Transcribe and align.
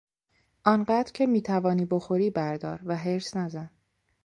آنقدر 0.65 1.11
که 1.11 1.25
میتوانی 1.27 1.85
بخوری 1.85 2.29
بردار 2.29 2.79
و 2.85 2.95
حرص 2.95 3.35
نزن! 3.35 3.69